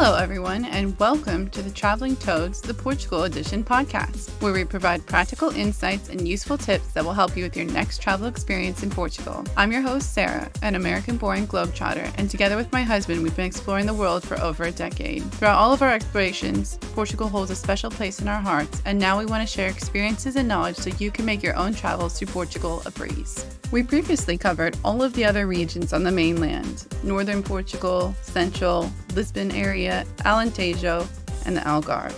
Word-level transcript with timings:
Hello, 0.00 0.14
everyone, 0.14 0.64
and 0.66 0.96
welcome 1.00 1.50
to 1.50 1.60
the 1.60 1.72
Traveling 1.72 2.14
Toads, 2.14 2.60
the 2.60 2.72
Portugal 2.72 3.24
Edition 3.24 3.64
podcast, 3.64 4.30
where 4.40 4.52
we 4.52 4.64
provide 4.64 5.04
practical 5.06 5.50
insights 5.50 6.08
and 6.08 6.28
useful 6.28 6.56
tips 6.56 6.92
that 6.92 7.04
will 7.04 7.12
help 7.12 7.36
you 7.36 7.42
with 7.42 7.56
your 7.56 7.66
next 7.66 8.00
travel 8.00 8.28
experience 8.28 8.84
in 8.84 8.90
Portugal. 8.90 9.44
I'm 9.56 9.72
your 9.72 9.82
host, 9.82 10.14
Sarah, 10.14 10.48
an 10.62 10.76
American 10.76 11.16
born 11.16 11.48
globetrotter, 11.48 12.14
and 12.16 12.30
together 12.30 12.56
with 12.56 12.70
my 12.70 12.82
husband, 12.82 13.24
we've 13.24 13.34
been 13.34 13.46
exploring 13.46 13.86
the 13.86 13.92
world 13.92 14.22
for 14.22 14.40
over 14.40 14.62
a 14.62 14.70
decade. 14.70 15.24
Throughout 15.32 15.58
all 15.58 15.72
of 15.72 15.82
our 15.82 15.92
explorations, 15.92 16.78
Portugal 16.94 17.28
holds 17.28 17.50
a 17.50 17.56
special 17.56 17.90
place 17.90 18.20
in 18.20 18.28
our 18.28 18.40
hearts, 18.40 18.80
and 18.84 19.00
now 19.00 19.18
we 19.18 19.26
want 19.26 19.46
to 19.46 19.52
share 19.52 19.68
experiences 19.68 20.36
and 20.36 20.46
knowledge 20.46 20.76
so 20.76 20.90
you 21.00 21.10
can 21.10 21.24
make 21.24 21.42
your 21.42 21.56
own 21.56 21.74
travels 21.74 22.16
through 22.16 22.28
Portugal 22.28 22.82
a 22.86 22.92
breeze. 22.92 23.44
We 23.70 23.82
previously 23.82 24.38
covered 24.38 24.78
all 24.82 25.02
of 25.02 25.12
the 25.12 25.26
other 25.26 25.46
regions 25.46 25.92
on 25.92 26.02
the 26.02 26.10
mainland 26.10 26.86
northern 27.02 27.42
Portugal, 27.42 28.14
central, 28.22 28.90
Lisbon 29.14 29.50
area, 29.50 30.06
Alentejo, 30.18 31.06
and 31.44 31.54
the 31.54 31.60
Algarve. 31.60 32.16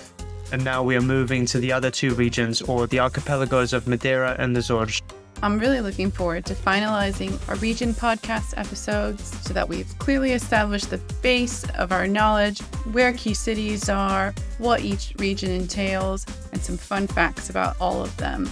And 0.52 0.64
now 0.64 0.84
we 0.84 0.94
are 0.94 1.00
moving 1.00 1.46
to 1.46 1.58
the 1.58 1.72
other 1.72 1.90
two 1.90 2.14
regions, 2.14 2.62
or 2.62 2.86
the 2.86 3.00
archipelagos 3.00 3.72
of 3.72 3.88
Madeira 3.88 4.36
and 4.38 4.54
the 4.54 4.60
Azores. 4.60 5.02
I'm 5.42 5.58
really 5.58 5.80
looking 5.80 6.12
forward 6.12 6.44
to 6.46 6.54
finalizing 6.54 7.36
our 7.48 7.56
region 7.56 7.94
podcast 7.94 8.56
episodes 8.56 9.24
so 9.44 9.52
that 9.52 9.68
we've 9.68 9.98
clearly 9.98 10.32
established 10.32 10.90
the 10.90 10.98
base 11.20 11.68
of 11.70 11.90
our 11.90 12.06
knowledge, 12.06 12.60
where 12.92 13.12
key 13.12 13.34
cities 13.34 13.88
are, 13.88 14.34
what 14.58 14.82
each 14.82 15.14
region 15.18 15.50
entails, 15.50 16.26
and 16.52 16.62
some 16.62 16.76
fun 16.76 17.08
facts 17.08 17.50
about 17.50 17.74
all 17.80 18.02
of 18.02 18.16
them. 18.18 18.48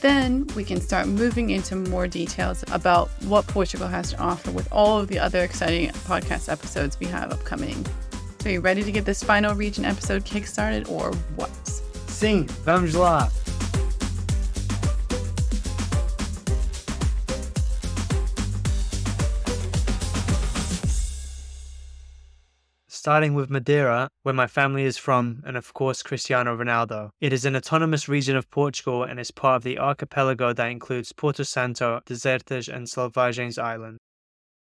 Then 0.00 0.46
we 0.54 0.64
can 0.64 0.80
start 0.80 1.06
moving 1.06 1.50
into 1.50 1.76
more 1.76 2.06
details 2.06 2.64
about 2.70 3.08
what 3.24 3.46
Portugal 3.46 3.88
has 3.88 4.10
to 4.10 4.18
offer 4.18 4.50
with 4.50 4.68
all 4.72 5.00
of 5.00 5.08
the 5.08 5.18
other 5.18 5.42
exciting 5.42 5.88
podcast 5.90 6.50
episodes 6.50 6.98
we 7.00 7.06
have 7.06 7.32
upcoming. 7.32 7.84
So, 8.40 8.50
are 8.50 8.52
you 8.52 8.60
ready 8.60 8.82
to 8.82 8.92
get 8.92 9.04
this 9.04 9.22
final 9.22 9.54
region 9.54 9.84
episode 9.84 10.24
kickstarted 10.24 10.90
or 10.90 11.12
what? 11.36 11.50
Sim, 12.06 12.46
vamos 12.64 12.94
lá! 12.94 13.30
Starting 23.04 23.34
with 23.34 23.50
Madeira, 23.50 24.08
where 24.22 24.32
my 24.32 24.46
family 24.46 24.84
is 24.84 24.96
from, 24.96 25.42
and 25.44 25.58
of 25.58 25.74
course 25.74 26.02
Cristiano 26.02 26.56
Ronaldo. 26.56 27.10
It 27.20 27.34
is 27.34 27.44
an 27.44 27.54
autonomous 27.54 28.08
region 28.08 28.34
of 28.34 28.50
Portugal 28.50 29.02
and 29.02 29.20
is 29.20 29.30
part 29.30 29.56
of 29.56 29.62
the 29.62 29.78
archipelago 29.78 30.54
that 30.54 30.70
includes 30.70 31.12
Porto 31.12 31.42
Santo, 31.42 32.00
Desertas, 32.06 32.66
and 32.66 32.86
Selvagens 32.86 33.62
Island. 33.62 33.98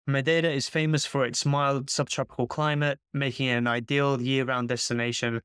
Madeira 0.09 0.51
is 0.51 0.69
famous 0.69 1.07
for 1.07 1.25
its 1.25 1.47
mild 1.47 1.89
subtropical 1.89 2.49
climate, 2.49 2.99
making 3.15 3.47
it 3.47 3.59
an 3.59 3.69
ideal 3.69 4.21
year 4.21 4.45
round 4.45 4.71
destination. 4.71 5.41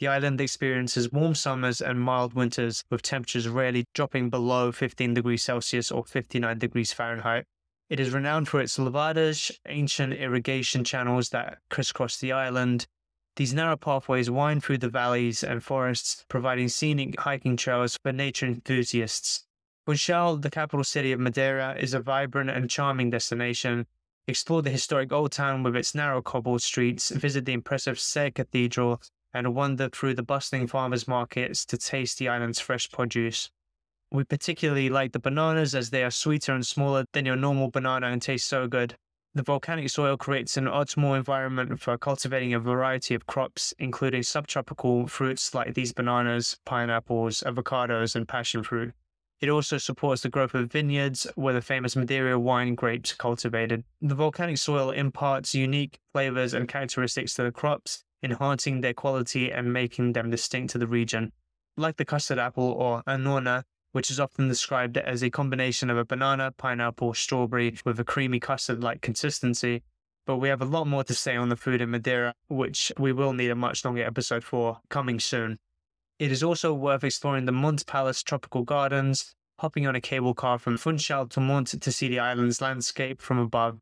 The 0.00 0.08
island 0.08 0.40
experiences 0.40 1.12
warm 1.12 1.36
summers 1.36 1.80
and 1.80 2.00
mild 2.00 2.34
winters, 2.34 2.82
with 2.90 3.02
temperatures 3.02 3.46
rarely 3.46 3.84
dropping 3.94 4.28
below 4.28 4.72
15 4.72 5.14
degrees 5.14 5.44
Celsius 5.44 5.92
or 5.92 6.04
59 6.04 6.58
degrees 6.58 6.92
Fahrenheit. 6.92 7.44
It 7.90 7.98
is 7.98 8.12
renowned 8.12 8.48
for 8.48 8.60
its 8.60 8.78
levadas, 8.78 9.50
ancient 9.66 10.12
irrigation 10.12 10.84
channels 10.84 11.30
that 11.30 11.58
crisscross 11.70 12.18
the 12.18 12.30
island. 12.30 12.86
These 13.34 13.52
narrow 13.52 13.76
pathways 13.76 14.30
wind 14.30 14.62
through 14.62 14.78
the 14.78 14.88
valleys 14.88 15.42
and 15.42 15.60
forests, 15.60 16.24
providing 16.28 16.68
scenic 16.68 17.18
hiking 17.18 17.56
trails 17.56 17.98
for 18.00 18.12
nature 18.12 18.46
enthusiasts. 18.46 19.44
Funchal, 19.86 20.36
the 20.36 20.50
capital 20.50 20.84
city 20.84 21.10
of 21.10 21.18
Madeira, 21.18 21.74
is 21.80 21.92
a 21.92 21.98
vibrant 21.98 22.50
and 22.50 22.70
charming 22.70 23.10
destination. 23.10 23.86
Explore 24.28 24.62
the 24.62 24.70
historic 24.70 25.10
old 25.10 25.32
town 25.32 25.64
with 25.64 25.74
its 25.74 25.92
narrow 25.92 26.22
cobbled 26.22 26.62
streets, 26.62 27.10
visit 27.10 27.44
the 27.44 27.54
impressive 27.54 27.96
Sé 27.96 28.32
Cathedral, 28.32 29.02
and 29.34 29.52
wander 29.52 29.88
through 29.88 30.14
the 30.14 30.22
bustling 30.22 30.68
farmers' 30.68 31.08
markets 31.08 31.64
to 31.64 31.76
taste 31.76 32.18
the 32.18 32.28
island's 32.28 32.60
fresh 32.60 32.88
produce. 32.88 33.50
We 34.12 34.24
particularly 34.24 34.88
like 34.88 35.12
the 35.12 35.20
bananas 35.20 35.74
as 35.74 35.90
they 35.90 36.02
are 36.02 36.10
sweeter 36.10 36.52
and 36.52 36.66
smaller 36.66 37.04
than 37.12 37.26
your 37.26 37.36
normal 37.36 37.70
banana 37.70 38.08
and 38.08 38.20
taste 38.20 38.48
so 38.48 38.66
good. 38.66 38.96
The 39.34 39.44
volcanic 39.44 39.88
soil 39.88 40.16
creates 40.16 40.56
an 40.56 40.64
optimal 40.64 41.16
environment 41.16 41.80
for 41.80 41.96
cultivating 41.96 42.52
a 42.52 42.58
variety 42.58 43.14
of 43.14 43.28
crops, 43.28 43.72
including 43.78 44.24
subtropical 44.24 45.06
fruits 45.06 45.54
like 45.54 45.74
these 45.74 45.92
bananas, 45.92 46.58
pineapples, 46.64 47.44
avocados, 47.46 48.16
and 48.16 48.26
passion 48.26 48.64
fruit. 48.64 48.92
It 49.40 49.48
also 49.48 49.78
supports 49.78 50.22
the 50.22 50.28
growth 50.28 50.54
of 50.54 50.72
vineyards 50.72 51.28
where 51.36 51.54
the 51.54 51.62
famous 51.62 51.94
Madeira 51.94 52.36
wine 52.36 52.74
grapes 52.74 53.12
are 53.12 53.16
cultivated. 53.16 53.84
The 54.02 54.16
volcanic 54.16 54.58
soil 54.58 54.90
imparts 54.90 55.54
unique 55.54 56.00
flavors 56.12 56.52
and 56.52 56.68
characteristics 56.68 57.34
to 57.34 57.44
the 57.44 57.52
crops, 57.52 58.02
enhancing 58.24 58.80
their 58.80 58.92
quality 58.92 59.52
and 59.52 59.72
making 59.72 60.12
them 60.14 60.30
distinct 60.30 60.72
to 60.72 60.78
the 60.78 60.88
region. 60.88 61.32
Like 61.76 61.96
the 61.96 62.04
custard 62.04 62.38
apple 62.40 62.72
or 62.72 63.04
annona, 63.04 63.62
which 63.92 64.10
is 64.10 64.20
often 64.20 64.48
described 64.48 64.96
as 64.96 65.22
a 65.22 65.30
combination 65.30 65.90
of 65.90 65.98
a 65.98 66.04
banana, 66.04 66.52
pineapple, 66.56 67.14
strawberry 67.14 67.76
with 67.84 67.98
a 67.98 68.04
creamy 68.04 68.40
custard 68.40 68.82
like 68.82 69.00
consistency. 69.00 69.82
But 70.26 70.36
we 70.36 70.48
have 70.48 70.62
a 70.62 70.66
lot 70.66 70.86
more 70.86 71.02
to 71.04 71.14
say 71.14 71.36
on 71.36 71.48
the 71.48 71.56
food 71.56 71.80
in 71.80 71.90
Madeira, 71.90 72.34
which 72.48 72.92
we 72.98 73.12
will 73.12 73.32
need 73.32 73.50
a 73.50 73.56
much 73.56 73.84
longer 73.84 74.04
episode 74.04 74.44
for 74.44 74.78
coming 74.88 75.18
soon. 75.18 75.58
It 76.18 76.30
is 76.30 76.42
also 76.42 76.74
worth 76.74 77.02
exploring 77.02 77.46
the 77.46 77.52
Monte 77.52 77.84
Palace 77.84 78.22
tropical 78.22 78.62
gardens, 78.62 79.34
hopping 79.58 79.86
on 79.86 79.96
a 79.96 80.00
cable 80.00 80.34
car 80.34 80.58
from 80.58 80.76
Funchal 80.76 81.26
to 81.28 81.40
Monte 81.40 81.78
to 81.78 81.92
see 81.92 82.08
the 82.08 82.18
island's 82.18 82.60
landscape 82.60 83.20
from 83.20 83.38
above, 83.38 83.80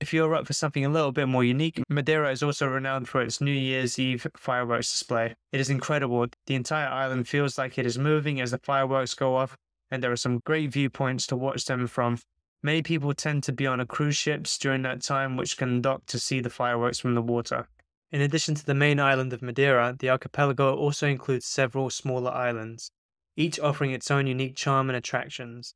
if 0.00 0.12
you're 0.12 0.34
up 0.34 0.46
for 0.46 0.52
something 0.52 0.84
a 0.84 0.90
little 0.90 1.12
bit 1.12 1.26
more 1.26 1.44
unique, 1.44 1.82
Madeira 1.88 2.30
is 2.30 2.42
also 2.42 2.66
renowned 2.66 3.08
for 3.08 3.22
its 3.22 3.40
New 3.40 3.50
Year's 3.52 3.98
Eve 3.98 4.26
fireworks 4.36 4.90
display. 4.90 5.34
It 5.52 5.60
is 5.60 5.70
incredible. 5.70 6.26
The 6.46 6.54
entire 6.54 6.88
island 6.88 7.28
feels 7.28 7.56
like 7.56 7.78
it 7.78 7.86
is 7.86 7.98
moving 7.98 8.40
as 8.40 8.50
the 8.50 8.58
fireworks 8.58 9.14
go 9.14 9.36
off, 9.36 9.56
and 9.90 10.02
there 10.02 10.12
are 10.12 10.16
some 10.16 10.42
great 10.44 10.72
viewpoints 10.72 11.26
to 11.28 11.36
watch 11.36 11.64
them 11.64 11.86
from. 11.86 12.18
Many 12.62 12.82
people 12.82 13.14
tend 13.14 13.42
to 13.44 13.52
be 13.52 13.66
on 13.66 13.80
a 13.80 13.86
cruise 13.86 14.16
ships 14.16 14.58
during 14.58 14.82
that 14.82 15.02
time, 15.02 15.36
which 15.36 15.56
can 15.56 15.80
dock 15.80 16.04
to 16.06 16.18
see 16.18 16.40
the 16.40 16.50
fireworks 16.50 16.98
from 16.98 17.14
the 17.14 17.22
water. 17.22 17.68
In 18.12 18.20
addition 18.20 18.54
to 18.54 18.66
the 18.66 18.74
main 18.74 19.00
island 19.00 19.32
of 19.32 19.42
Madeira, 19.42 19.96
the 19.98 20.10
archipelago 20.10 20.76
also 20.76 21.06
includes 21.06 21.46
several 21.46 21.90
smaller 21.90 22.30
islands, 22.30 22.90
each 23.36 23.58
offering 23.58 23.92
its 23.92 24.10
own 24.10 24.26
unique 24.26 24.56
charm 24.56 24.90
and 24.90 24.96
attractions. 24.96 25.74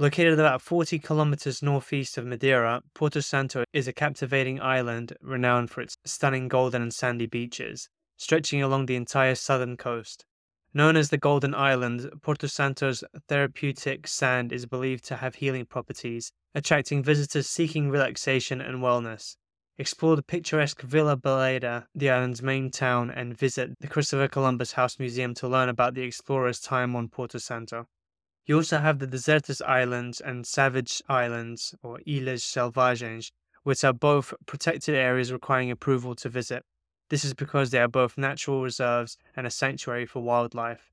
Located 0.00 0.38
about 0.38 0.62
40 0.62 0.98
kilometers 0.98 1.62
northeast 1.62 2.16
of 2.16 2.24
Madeira, 2.24 2.80
Porto 2.94 3.20
Santo 3.20 3.64
is 3.74 3.86
a 3.86 3.92
captivating 3.92 4.58
island 4.58 5.12
renowned 5.20 5.68
for 5.68 5.82
its 5.82 5.98
stunning 6.06 6.48
golden 6.48 6.80
and 6.80 6.94
sandy 6.94 7.26
beaches, 7.26 7.90
stretching 8.16 8.62
along 8.62 8.86
the 8.86 8.96
entire 8.96 9.34
southern 9.34 9.76
coast. 9.76 10.24
Known 10.72 10.96
as 10.96 11.10
the 11.10 11.18
Golden 11.18 11.54
Island, 11.54 12.10
Porto 12.22 12.46
Santo's 12.46 13.04
therapeutic 13.28 14.08
sand 14.08 14.54
is 14.54 14.64
believed 14.64 15.04
to 15.04 15.16
have 15.16 15.34
healing 15.34 15.66
properties, 15.66 16.32
attracting 16.54 17.02
visitors 17.02 17.46
seeking 17.46 17.90
relaxation 17.90 18.62
and 18.62 18.78
wellness. 18.78 19.36
Explore 19.76 20.16
the 20.16 20.22
picturesque 20.22 20.80
Vila 20.80 21.18
Baleira, 21.18 21.84
the 21.94 22.08
island's 22.08 22.40
main 22.40 22.70
town, 22.70 23.10
and 23.10 23.36
visit 23.36 23.78
the 23.80 23.86
Christopher 23.86 24.28
Columbus 24.28 24.72
House 24.72 24.98
Museum 24.98 25.34
to 25.34 25.46
learn 25.46 25.68
about 25.68 25.92
the 25.92 26.04
explorer's 26.04 26.58
time 26.58 26.96
on 26.96 27.08
Porto 27.08 27.36
Santo. 27.36 27.86
You 28.50 28.56
also 28.56 28.78
have 28.78 28.98
the 28.98 29.06
Desertas 29.06 29.62
Islands 29.64 30.20
and 30.20 30.44
Savage 30.44 31.00
Islands, 31.08 31.72
or 31.84 32.00
Ilhas 32.04 32.42
Selvagens, 32.42 33.30
which 33.62 33.84
are 33.84 33.92
both 33.92 34.34
protected 34.44 34.96
areas 34.96 35.32
requiring 35.32 35.70
approval 35.70 36.16
to 36.16 36.28
visit. 36.28 36.64
This 37.10 37.24
is 37.24 37.32
because 37.32 37.70
they 37.70 37.78
are 37.78 37.86
both 37.86 38.18
natural 38.18 38.60
reserves 38.60 39.16
and 39.36 39.46
a 39.46 39.52
sanctuary 39.52 40.04
for 40.04 40.20
wildlife. 40.24 40.90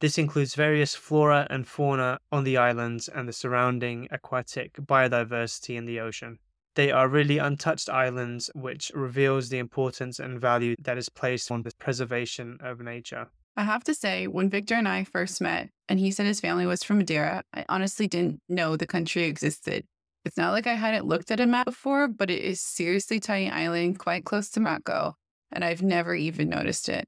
This 0.00 0.16
includes 0.16 0.54
various 0.54 0.94
flora 0.94 1.46
and 1.50 1.68
fauna 1.68 2.20
on 2.32 2.44
the 2.44 2.56
islands 2.56 3.08
and 3.08 3.28
the 3.28 3.34
surrounding 3.34 4.08
aquatic 4.10 4.72
biodiversity 4.72 5.76
in 5.76 5.84
the 5.84 6.00
ocean. 6.00 6.38
They 6.74 6.90
are 6.90 7.06
really 7.06 7.36
untouched 7.36 7.90
islands, 7.90 8.50
which 8.54 8.90
reveals 8.94 9.50
the 9.50 9.58
importance 9.58 10.18
and 10.18 10.40
value 10.40 10.74
that 10.78 10.96
is 10.96 11.10
placed 11.10 11.50
on 11.50 11.64
the 11.64 11.72
preservation 11.78 12.56
of 12.62 12.80
nature. 12.80 13.28
I 13.56 13.62
have 13.62 13.84
to 13.84 13.94
say, 13.94 14.26
when 14.26 14.50
Victor 14.50 14.74
and 14.74 14.88
I 14.88 15.04
first 15.04 15.40
met, 15.40 15.70
and 15.88 16.00
he 16.00 16.10
said 16.10 16.26
his 16.26 16.40
family 16.40 16.66
was 16.66 16.82
from 16.82 16.98
Madeira, 16.98 17.44
I 17.54 17.64
honestly 17.68 18.08
didn't 18.08 18.40
know 18.48 18.76
the 18.76 18.86
country 18.86 19.24
existed. 19.24 19.84
It's 20.24 20.36
not 20.36 20.52
like 20.52 20.66
I 20.66 20.74
hadn't 20.74 21.06
looked 21.06 21.30
at 21.30 21.38
a 21.38 21.46
map 21.46 21.66
before, 21.66 22.08
but 22.08 22.30
it 22.30 22.42
is 22.42 22.60
seriously 22.60 23.20
tiny 23.20 23.50
island 23.50 23.98
quite 23.98 24.24
close 24.24 24.50
to 24.50 24.60
Morocco, 24.60 25.14
and 25.52 25.64
I've 25.64 25.82
never 25.82 26.14
even 26.14 26.48
noticed 26.48 26.88
it. 26.88 27.04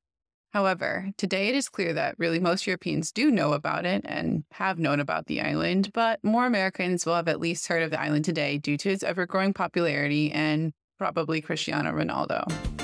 However, 0.52 1.10
today 1.18 1.48
it 1.48 1.56
is 1.56 1.68
clear 1.68 1.92
that 1.94 2.18
really 2.18 2.38
most 2.38 2.66
Europeans 2.66 3.10
do 3.10 3.30
know 3.30 3.52
about 3.52 3.84
it 3.84 4.02
and 4.04 4.44
have 4.52 4.78
known 4.78 5.00
about 5.00 5.26
the 5.26 5.40
island, 5.40 5.90
but 5.92 6.22
more 6.22 6.46
Americans 6.46 7.04
will 7.04 7.16
have 7.16 7.28
at 7.28 7.40
least 7.40 7.66
heard 7.66 7.82
of 7.82 7.90
the 7.90 8.00
island 8.00 8.24
today 8.24 8.56
due 8.58 8.76
to 8.78 8.90
its 8.90 9.02
ever 9.02 9.26
growing 9.26 9.52
popularity 9.52 10.30
and 10.30 10.72
probably 10.98 11.40
Cristiano 11.40 11.90
Ronaldo. 11.90 12.75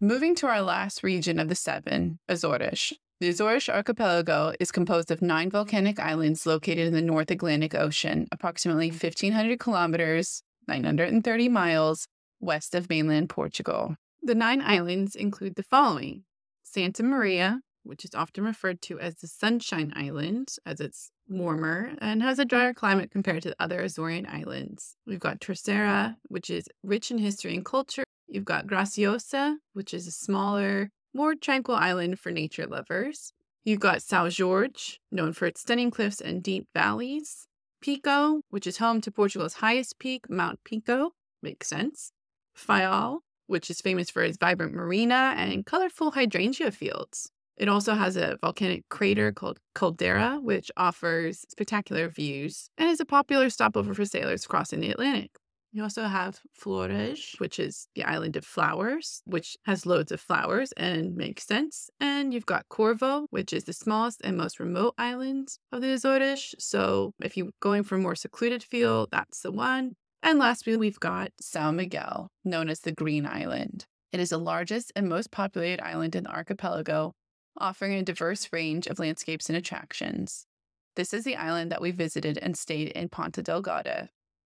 Moving 0.00 0.34
to 0.36 0.46
our 0.46 0.60
last 0.60 1.02
region 1.02 1.40
of 1.40 1.48
the 1.48 1.54
seven, 1.54 2.18
Azores. 2.28 2.92
The 3.18 3.30
Azores 3.30 3.66
archipelago 3.70 4.52
is 4.60 4.70
composed 4.70 5.10
of 5.10 5.22
nine 5.22 5.48
volcanic 5.48 5.98
islands 5.98 6.44
located 6.44 6.86
in 6.86 6.92
the 6.92 7.00
North 7.00 7.30
Atlantic 7.30 7.74
Ocean, 7.74 8.28
approximately 8.30 8.90
1,500 8.90 9.58
kilometers, 9.58 10.42
930 10.68 11.48
miles 11.48 12.08
west 12.40 12.74
of 12.74 12.90
mainland 12.90 13.30
Portugal. 13.30 13.96
The 14.22 14.34
nine 14.34 14.60
islands 14.60 15.16
include 15.16 15.54
the 15.54 15.62
following 15.62 16.24
Santa 16.62 17.02
Maria, 17.02 17.62
which 17.82 18.04
is 18.04 18.14
often 18.14 18.44
referred 18.44 18.82
to 18.82 19.00
as 19.00 19.14
the 19.14 19.28
Sunshine 19.28 19.94
Island, 19.96 20.56
as 20.66 20.78
it's 20.78 21.10
warmer 21.26 21.92
and 22.02 22.22
has 22.22 22.38
a 22.38 22.44
drier 22.44 22.74
climate 22.74 23.10
compared 23.10 23.44
to 23.44 23.48
the 23.48 23.62
other 23.62 23.82
Azorean 23.82 24.28
islands. 24.28 24.96
We've 25.06 25.18
got 25.20 25.40
Terceira, 25.40 26.18
which 26.28 26.50
is 26.50 26.68
rich 26.82 27.10
in 27.10 27.16
history 27.16 27.54
and 27.54 27.64
culture. 27.64 28.04
You've 28.36 28.44
got 28.44 28.66
Graciosa, 28.66 29.56
which 29.72 29.94
is 29.94 30.06
a 30.06 30.10
smaller, 30.10 30.90
more 31.14 31.34
tranquil 31.34 31.74
island 31.74 32.20
for 32.20 32.30
nature 32.30 32.66
lovers. 32.66 33.32
You've 33.64 33.80
got 33.80 34.00
São 34.00 34.28
Jorge, 34.28 34.98
known 35.10 35.32
for 35.32 35.46
its 35.46 35.62
stunning 35.62 35.90
cliffs 35.90 36.20
and 36.20 36.42
deep 36.42 36.66
valleys. 36.74 37.46
Pico, 37.80 38.42
which 38.50 38.66
is 38.66 38.76
home 38.76 39.00
to 39.00 39.10
Portugal's 39.10 39.54
highest 39.54 39.98
peak, 39.98 40.28
Mount 40.28 40.58
Pico. 40.64 41.12
Makes 41.42 41.68
sense. 41.68 42.12
Faial, 42.54 43.20
which 43.46 43.70
is 43.70 43.80
famous 43.80 44.10
for 44.10 44.22
its 44.22 44.36
vibrant 44.36 44.74
marina 44.74 45.32
and 45.38 45.64
colorful 45.64 46.10
hydrangea 46.10 46.70
fields. 46.72 47.30
It 47.56 47.70
also 47.70 47.94
has 47.94 48.18
a 48.18 48.36
volcanic 48.42 48.86
crater 48.90 49.32
called 49.32 49.60
Caldera, 49.74 50.40
which 50.42 50.70
offers 50.76 51.46
spectacular 51.48 52.10
views 52.10 52.68
and 52.76 52.90
is 52.90 53.00
a 53.00 53.06
popular 53.06 53.48
stopover 53.48 53.94
for 53.94 54.04
sailors 54.04 54.46
crossing 54.46 54.80
the 54.80 54.90
Atlantic. 54.90 55.30
You 55.76 55.82
also 55.82 56.04
have 56.04 56.40
Flores, 56.54 57.34
which 57.36 57.58
is 57.58 57.86
the 57.94 58.04
island 58.04 58.34
of 58.36 58.46
flowers, 58.46 59.20
which 59.26 59.58
has 59.66 59.84
loads 59.84 60.10
of 60.10 60.22
flowers 60.22 60.72
and 60.72 61.14
makes 61.14 61.46
sense. 61.46 61.90
And 62.00 62.32
you've 62.32 62.46
got 62.46 62.70
Corvo, 62.70 63.26
which 63.28 63.52
is 63.52 63.64
the 63.64 63.74
smallest 63.74 64.22
and 64.24 64.38
most 64.38 64.58
remote 64.58 64.94
island 64.96 65.48
of 65.70 65.82
the 65.82 65.90
Azores. 65.90 66.54
So 66.58 67.12
if 67.20 67.36
you're 67.36 67.50
going 67.60 67.82
for 67.82 67.96
a 67.96 67.98
more 67.98 68.14
secluded 68.14 68.62
feel, 68.62 69.06
that's 69.12 69.42
the 69.42 69.52
one. 69.52 69.96
And 70.22 70.38
lastly, 70.38 70.78
we've 70.78 70.98
got 70.98 71.32
Sao 71.42 71.70
Miguel, 71.72 72.30
known 72.42 72.70
as 72.70 72.80
the 72.80 72.92
Green 72.92 73.26
Island. 73.26 73.84
It 74.12 74.20
is 74.20 74.30
the 74.30 74.38
largest 74.38 74.92
and 74.96 75.10
most 75.10 75.30
populated 75.30 75.86
island 75.86 76.16
in 76.16 76.24
the 76.24 76.30
archipelago, 76.30 77.12
offering 77.58 77.92
a 77.92 78.02
diverse 78.02 78.48
range 78.50 78.86
of 78.86 78.98
landscapes 78.98 79.50
and 79.50 79.58
attractions. 79.58 80.46
This 80.94 81.12
is 81.12 81.24
the 81.24 81.36
island 81.36 81.70
that 81.70 81.82
we 81.82 81.90
visited 81.90 82.38
and 82.38 82.56
stayed 82.56 82.88
in 82.88 83.10
Ponta 83.10 83.42
Delgada. 83.42 84.08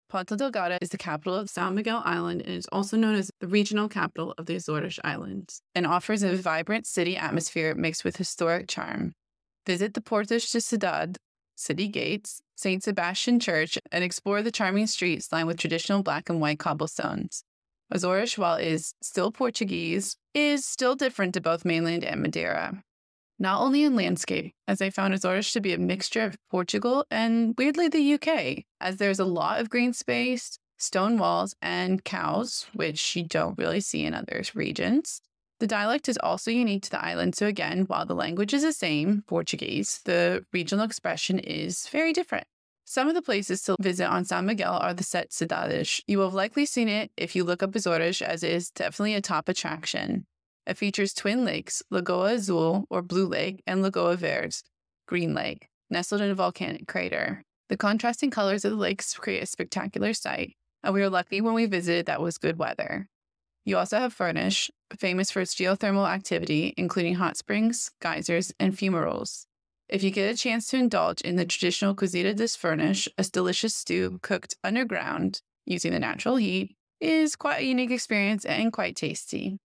Ponta 0.09 0.35
Delgada 0.35 0.79
is 0.81 0.89
the 0.89 0.97
capital 0.97 1.35
of 1.35 1.49
São 1.49 1.71
Miguel 1.71 2.01
Island 2.03 2.41
and 2.41 2.55
is 2.55 2.65
also 2.71 2.97
known 2.97 3.13
as 3.13 3.29
the 3.39 3.47
regional 3.47 3.87
capital 3.87 4.33
of 4.39 4.47
the 4.47 4.55
Azores 4.55 4.99
Islands 5.03 5.61
and 5.75 5.85
offers 5.85 6.23
a 6.23 6.35
vibrant 6.35 6.87
city 6.87 7.15
atmosphere 7.15 7.75
mixed 7.75 8.03
with 8.03 8.17
historic 8.17 8.67
charm. 8.67 9.13
Visit 9.67 9.93
the 9.93 10.01
Portas 10.01 10.51
de 10.51 10.57
Cidade, 10.57 11.17
city 11.55 11.87
gates, 11.87 12.41
St. 12.55 12.81
Sebastian 12.81 13.39
Church, 13.39 13.77
and 13.91 14.03
explore 14.03 14.41
the 14.41 14.51
charming 14.51 14.87
streets 14.87 15.31
lined 15.31 15.47
with 15.47 15.59
traditional 15.59 16.01
black 16.01 16.27
and 16.27 16.41
white 16.41 16.57
cobblestones. 16.57 17.43
Azores, 17.91 18.35
while 18.35 18.55
is 18.55 18.95
still 19.03 19.31
Portuguese, 19.31 20.17
is 20.33 20.65
still 20.65 20.95
different 20.95 21.35
to 21.35 21.41
both 21.41 21.65
mainland 21.65 22.03
and 22.03 22.21
Madeira 22.23 22.83
not 23.39 23.61
only 23.61 23.83
in 23.83 23.95
landscape, 23.95 24.53
as 24.67 24.81
I 24.81 24.89
found 24.89 25.13
Azores 25.13 25.51
to 25.53 25.61
be 25.61 25.73
a 25.73 25.77
mixture 25.77 26.23
of 26.23 26.37
Portugal 26.51 27.05
and 27.09 27.55
weirdly 27.57 27.87
the 27.87 28.13
UK, 28.13 28.65
as 28.81 28.97
there's 28.97 29.19
a 29.19 29.25
lot 29.25 29.61
of 29.61 29.69
green 29.69 29.93
space, 29.93 30.59
stone 30.77 31.17
walls, 31.17 31.55
and 31.61 32.03
cows, 32.03 32.67
which 32.73 33.15
you 33.15 33.23
don't 33.23 33.57
really 33.57 33.79
see 33.81 34.03
in 34.05 34.13
other 34.13 34.43
regions. 34.53 35.21
The 35.59 35.67
dialect 35.67 36.07
is 36.07 36.17
also 36.17 36.51
unique 36.51 36.83
to 36.83 36.89
the 36.91 37.03
island, 37.03 37.35
so 37.35 37.45
again, 37.45 37.83
while 37.87 38.05
the 38.05 38.15
language 38.15 38.53
is 38.53 38.63
the 38.63 38.71
same, 38.71 39.23
Portuguese, 39.27 39.99
the 40.05 40.45
regional 40.53 40.85
expression 40.85 41.39
is 41.39 41.87
very 41.87 42.13
different. 42.13 42.47
Some 42.85 43.07
of 43.07 43.13
the 43.13 43.21
places 43.21 43.61
to 43.63 43.75
visit 43.79 44.05
on 44.05 44.25
San 44.25 44.45
Miguel 44.45 44.73
are 44.73 44.93
the 44.93 45.03
Sete 45.03 45.29
Cidades. 45.29 46.01
You 46.07 46.17
will 46.17 46.27
have 46.27 46.33
likely 46.33 46.65
seen 46.65 46.87
it 46.87 47.11
if 47.17 47.35
you 47.35 47.43
look 47.43 47.61
up 47.61 47.75
Azores, 47.75 48.21
as 48.21 48.41
it 48.41 48.51
is 48.51 48.71
definitely 48.71 49.13
a 49.13 49.21
top 49.21 49.47
attraction. 49.47 50.25
It 50.69 50.77
features 50.77 51.15
twin 51.15 51.45
lakes, 51.45 51.81
Lagoa 51.91 52.35
Azul, 52.35 52.85
or 52.91 53.01
Blue 53.01 53.25
Lake, 53.25 53.63
and 53.65 53.81
Lagoa 53.81 54.15
Verde, 54.15 54.57
Green 55.07 55.33
Lake, 55.33 55.67
nestled 55.89 56.21
in 56.21 56.29
a 56.29 56.35
volcanic 56.35 56.87
crater. 56.87 57.43
The 57.69 57.77
contrasting 57.77 58.29
colors 58.29 58.63
of 58.63 58.73
the 58.73 58.77
lakes 58.77 59.15
create 59.15 59.41
a 59.41 59.47
spectacular 59.47 60.13
sight, 60.13 60.57
and 60.83 60.93
we 60.93 61.01
were 61.01 61.09
lucky 61.09 61.41
when 61.41 61.55
we 61.55 61.65
visited 61.65 62.05
that 62.05 62.21
was 62.21 62.37
good 62.37 62.59
weather. 62.59 63.07
You 63.65 63.79
also 63.79 63.97
have 63.97 64.15
Furnas, 64.15 64.69
famous 64.95 65.31
for 65.31 65.41
its 65.41 65.55
geothermal 65.55 66.07
activity, 66.07 66.75
including 66.77 67.15
hot 67.15 67.35
springs, 67.35 67.89
geysers, 67.99 68.53
and 68.59 68.77
fumaroles. 68.77 69.47
If 69.87 70.03
you 70.03 70.11
get 70.11 70.31
a 70.31 70.37
chance 70.37 70.67
to 70.67 70.77
indulge 70.77 71.21
in 71.21 71.35
the 71.35 71.45
traditional 71.45 71.95
cozida 71.95 72.35
de 72.35 72.43
Furnas, 72.43 73.07
a 73.17 73.23
delicious 73.23 73.73
stew 73.73 74.19
cooked 74.21 74.53
underground 74.63 75.41
using 75.65 75.93
the 75.93 75.99
natural 75.99 76.35
heat, 76.35 76.75
is 77.01 77.35
quite 77.35 77.61
a 77.61 77.65
unique 77.65 77.89
experience 77.89 78.45
and 78.45 78.71
quite 78.71 78.95
tasty. 78.95 79.57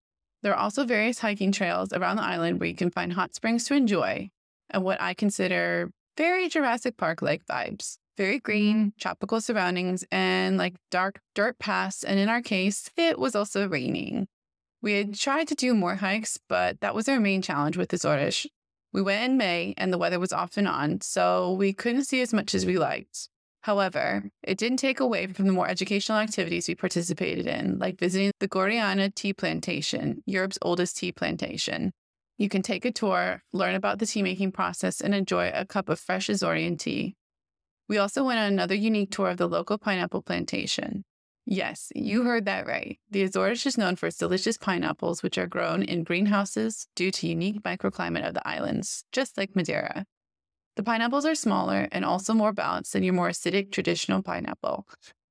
There 0.45 0.53
are 0.53 0.61
also 0.61 0.85
various 0.85 1.21
hiking 1.21 1.53
trails 1.53 1.91
around 1.95 2.17
the 2.17 2.23
island 2.23 2.61
where 2.61 2.69
you 2.69 2.77
can 2.77 2.91
find 2.91 3.15
hot 3.15 3.35
springs 3.35 3.65
to 3.65 3.75
enjoy 3.75 4.29
and 4.69 4.85
what 4.85 5.01
I 5.01 5.15
consider 5.15 5.91
very 6.19 6.51
Jurassic 6.51 6.99
Park 6.99 7.23
like 7.23 7.47
vibes. 7.47 7.97
Very 8.19 8.41
green, 8.41 8.77
mm-hmm. 8.77 8.89
tropical 9.01 9.41
surroundings, 9.41 10.05
and 10.13 10.59
like 10.59 10.75
dark 10.91 11.21
dirt 11.35 11.59
paths. 11.59 12.05
And 12.05 12.19
in 12.19 12.29
our 12.29 12.43
case, 12.43 12.91
it 12.95 13.19
was 13.19 13.35
also 13.35 13.67
raining. 13.67 14.29
We 14.83 14.93
had 14.93 15.15
tried 15.15 15.49
to 15.49 15.55
do 15.55 15.73
more 15.73 15.97
hikes, 15.97 16.39
but 16.47 16.79
that 16.83 16.95
was 16.95 17.09
our 17.09 17.19
main 17.19 17.41
challenge 17.41 17.79
with 17.79 17.89
the 17.89 17.97
Azores. 17.97 18.47
We 18.93 19.01
went 19.01 19.25
in 19.25 19.39
May 19.39 19.73
and 19.79 19.95
the 19.95 19.99
weather 19.99 20.21
was 20.21 20.33
off 20.33 20.59
and 20.59 20.69
on, 20.69 21.01
so 21.01 21.55
we 21.55 21.73
couldn't 21.73 22.05
see 22.05 22.21
as 22.21 22.35
much 22.35 22.55
as 22.55 22.67
we 22.67 22.77
liked. 22.77 23.31
However, 23.65 24.29
it 24.43 24.59
didn't 24.59 24.77
take 24.77 25.01
away 25.01 25.27
from 25.29 25.47
the 25.47 25.53
more 25.53 25.67
educational 25.67 26.19
activities 26.19 26.69
we 26.69 26.75
participated 26.75 27.47
in, 27.47 27.79
like 27.79 27.99
visiting 27.99 28.31
the 28.39 28.47
Gorreana 28.47 29.15
tea 29.15 29.33
plantation, 29.33 30.23
Europe's 30.27 30.59
oldest 30.61 30.99
tea 30.99 31.13
plantation. 31.13 31.91
You 32.37 32.51
can 32.51 32.61
take 32.61 32.85
a 32.85 32.93
tour, 32.93 33.43
learn 33.55 33.75
about 33.75 34.01
the 34.01 34.07
tea 34.07 34.23
making 34.23 34.53
process, 34.53 35.01
and 35.01 35.15
enjoy 35.15 35.51
a 35.55 35.65
cup 35.65 35.89
of 35.89 35.99
fresh 35.99 36.27
Azorean 36.27 36.79
tea. 36.79 37.17
We 37.89 37.97
also 37.97 38.23
went 38.23 38.39
on 38.39 38.53
another 38.53 38.75
unique 38.75 39.11
tour 39.11 39.31
of 39.31 39.39
the 39.39 39.49
local 39.49 39.79
pineapple 39.79 40.21
plantation. 40.21 41.07
Yes, 41.47 41.91
you 41.95 42.25
heard 42.25 42.45
that 42.45 42.67
right. 42.67 42.99
The 43.11 43.23
Azores 43.23 43.65
is 43.65 43.79
known 43.79 43.97
for 43.97 44.09
its 44.09 44.19
delicious 44.19 44.59
pineapples, 44.59 45.23
which 45.23 45.39
are 45.39 45.47
grown 45.47 45.83
in 45.83 46.05
greenhouses 46.05 46.87
due 46.95 47.11
to 47.13 47.27
unique 47.27 47.63
microclimate 47.63 48.29
of 48.29 48.35
the 48.35 48.47
islands, 48.47 49.05
just 49.11 49.39
like 49.39 49.57
Madeira. 49.57 50.05
The 50.77 50.83
pineapples 50.83 51.25
are 51.25 51.37
smaller 51.37 51.89
and 51.93 52.05
also 52.05 52.35
more 52.35 52.53
balanced 52.53 52.93
than 52.93 53.05
your 53.05 53.15
more 53.15 53.29
acidic 53.29 53.71
traditional 53.71 54.23
pineapple. 54.23 54.87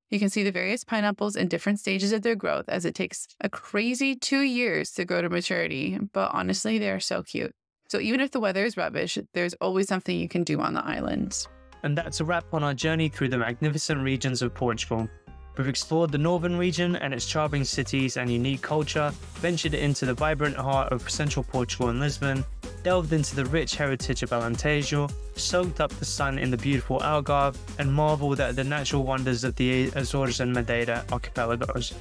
You 0.09 0.19
can 0.19 0.29
see 0.29 0.43
the 0.43 0.51
various 0.51 0.83
pineapples 0.83 1.35
in 1.35 1.47
different 1.47 1.79
stages 1.79 2.13
of 2.13 2.21
their 2.21 2.35
growth 2.35 2.65
as 2.69 2.85
it 2.85 2.95
takes 2.95 3.27
a 3.41 3.49
crazy 3.49 4.15
two 4.15 4.41
years 4.41 4.91
to 4.91 5.05
grow 5.05 5.21
to 5.21 5.29
maturity, 5.29 5.99
but 6.13 6.31
honestly, 6.33 6.77
they 6.77 6.91
are 6.91 6.99
so 6.99 7.23
cute. 7.23 7.53
So 7.89 7.99
even 7.99 8.21
if 8.21 8.31
the 8.31 8.39
weather 8.39 8.63
is 8.63 8.77
rubbish, 8.77 9.17
there's 9.33 9.53
always 9.55 9.87
something 9.87 10.17
you 10.17 10.29
can 10.29 10.43
do 10.43 10.61
on 10.61 10.75
the 10.75 10.85
islands. 10.85 11.47
And 11.83 11.97
that's 11.97 12.21
a 12.21 12.25
wrap 12.25 12.53
on 12.53 12.63
our 12.63 12.73
journey 12.73 13.09
through 13.09 13.29
the 13.29 13.37
magnificent 13.37 14.01
regions 14.01 14.41
of 14.41 14.53
Portugal. 14.53 15.09
We've 15.57 15.67
explored 15.67 16.11
the 16.11 16.17
northern 16.17 16.57
region 16.57 16.95
and 16.95 17.13
its 17.13 17.27
charming 17.27 17.63
cities 17.63 18.17
and 18.17 18.31
unique 18.31 18.63
culture, 18.63 19.13
ventured 19.35 19.75
into 19.75 20.05
the 20.05 20.13
vibrant 20.13 20.55
heart 20.55 20.91
of 20.91 21.07
central 21.09 21.43
Portugal 21.43 21.89
and 21.89 21.99
Lisbon, 21.99 22.43
delved 22.81 23.13
into 23.13 23.35
the 23.35 23.45
rich 23.45 23.75
heritage 23.75 24.23
of 24.23 24.31
Alentejo, 24.31 25.11
soaked 25.35 25.79
up 25.79 25.91
the 25.91 26.05
sun 26.05 26.39
in 26.39 26.49
the 26.49 26.57
beautiful 26.57 26.99
Algarve, 27.01 27.55
and 27.77 27.93
marveled 27.93 28.39
at 28.39 28.55
the 28.55 28.63
natural 28.63 29.03
wonders 29.03 29.43
of 29.43 29.55
the 29.55 29.91
Azores 29.95 30.39
and 30.39 30.51
Madeira 30.51 31.05
archipelagos. 31.11 31.93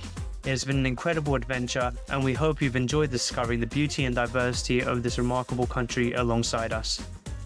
It 0.44 0.50
has 0.50 0.64
been 0.64 0.78
an 0.78 0.86
incredible 0.86 1.34
adventure, 1.34 1.92
and 2.08 2.24
we 2.24 2.32
hope 2.32 2.62
you've 2.62 2.74
enjoyed 2.74 3.10
discovering 3.10 3.60
the 3.60 3.66
beauty 3.66 4.06
and 4.06 4.14
diversity 4.14 4.82
of 4.82 5.02
this 5.02 5.18
remarkable 5.18 5.66
country 5.66 6.14
alongside 6.14 6.72
us. 6.72 7.00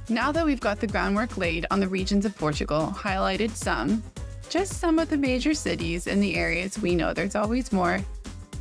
Now 0.09 0.31
that 0.31 0.47
we've 0.47 0.61
got 0.61 0.79
the 0.79 0.87
groundwork 0.87 1.37
laid 1.37 1.67
on 1.73 1.81
the 1.81 1.89
regions 1.89 2.25
of 2.25 2.39
Portugal, 2.39 2.95
highlighted 2.97 3.51
some, 3.51 4.05
just 4.49 4.81
some 4.81 4.99
of 4.99 5.11
the 5.11 5.17
major 5.17 5.55
cities 5.55 6.07
and 6.07 6.23
the 6.23 6.37
areas 6.37 6.79
we 6.79 6.95
know 6.95 7.13
there's 7.13 7.35
always 7.35 7.73
more, 7.73 8.01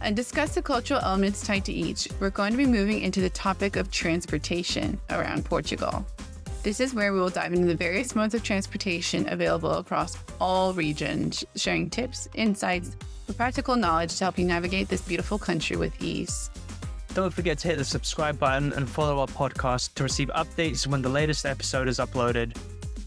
and 0.02 0.16
discuss 0.16 0.56
the 0.56 0.62
cultural 0.62 1.00
elements 1.02 1.46
tied 1.46 1.66
to 1.66 1.74
each, 1.74 2.08
we're 2.20 2.30
going 2.30 2.52
to 2.52 2.58
be 2.58 2.66
moving 2.66 3.02
into 3.02 3.22
the 3.22 3.30
topic 3.30 3.76
of 3.76 3.90
transportation 3.92 5.00
around 5.10 5.46
Portugal. 5.46 6.06
This 6.64 6.80
is 6.80 6.94
where 6.94 7.14
we 7.14 7.20
will 7.20 7.30
dive 7.30 7.54
into 7.54 7.68
the 7.68 7.76
various 7.76 8.16
modes 8.16 8.34
of 8.34 8.44
transportation 8.44 9.30
available 9.32 9.74
across 9.74 10.18
all 10.42 10.74
regions, 10.74 11.46
sharing 11.56 11.90
tips, 11.90 12.28
insights, 12.34 12.98
and 13.28 13.38
practical 13.38 13.76
knowledge 13.76 14.16
to 14.18 14.26
help 14.26 14.38
you 14.38 14.46
navigate 14.46 14.90
this 14.90 15.02
beautiful 15.02 15.38
country 15.38 15.78
with 15.78 16.02
ease. 16.02 16.50
Don't 17.14 17.34
forget 17.34 17.58
to 17.60 17.70
hit 17.70 17.78
the 17.78 17.86
subscribe 17.86 18.38
button 18.38 18.74
and 18.74 18.90
follow 18.90 19.20
our 19.20 19.28
podcast 19.28 19.94
to 19.94 20.04
receive 20.04 20.30
updates 20.30 20.86
when 20.86 21.02
the 21.02 21.10
latest 21.10 21.46
episode 21.46 21.88
is 21.88 22.00
uploaded. 22.00 22.58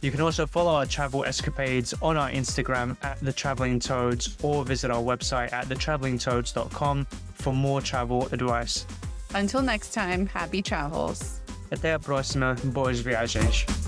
You 0.00 0.11
can 0.11 0.21
also 0.21 0.47
follow 0.47 0.73
our 0.75 0.87
travel 0.87 1.25
escapades 1.25 1.95
on 2.00 2.17
our 2.17 2.31
Instagram 2.31 2.97
at 3.02 3.19
The 3.21 3.33
Traveling 3.33 3.81
Toads 3.81 4.37
or 4.43 4.64
visit 4.64 4.90
our 4.90 5.02
website 5.02 5.52
at 5.52 5.67
thetravelingtoads.com 5.67 7.05
for 7.35 7.52
more 7.52 7.81
travel 7.81 8.28
advice. 8.33 8.87
Until 9.35 9.62
next 9.62 9.93
time, 9.93 10.26
happy 10.26 10.62
travels. 10.62 11.40
Até 11.71 11.95
a 11.95 11.99
próxima, 11.99 12.57
boas 12.73 13.00
viagens! 13.00 13.88